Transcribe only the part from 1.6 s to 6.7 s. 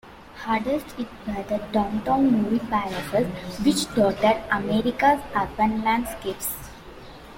downtown movie palaces which dotted America’s urban landscapes.